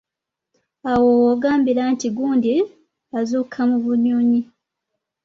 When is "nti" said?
1.93-2.07